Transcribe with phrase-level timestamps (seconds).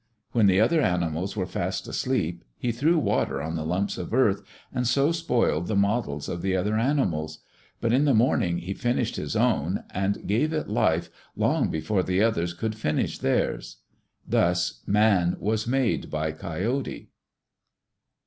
[0.31, 4.41] When the other animals were fast asleep he threw water on the lumps of earth,
[4.73, 7.37] and so spoiled the models of the other animals.
[7.81, 12.23] But in the morning he finished his own, and gave it life long before the
[12.23, 13.77] others could finish theirs.
[14.27, 17.11] Thus man was made by Coyote.